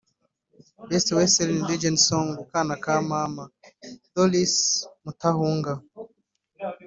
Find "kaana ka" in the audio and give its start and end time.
2.51-2.93